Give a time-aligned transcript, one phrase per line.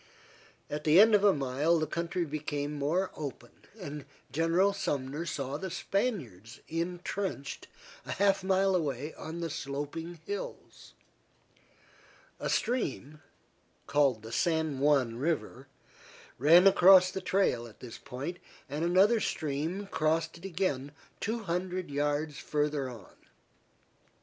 [0.67, 5.57] At the end of a mile the country became more open, and General Sumner saw
[5.57, 7.67] the Spaniards intrenched
[8.07, 10.93] a half mile away on the sloping hills.
[12.39, 13.21] A stream,
[13.85, 15.67] called the San Juan River,
[16.39, 21.91] ran across the trail at this point, and another stream crossed it again two hundred
[21.91, 23.15] yards farther on.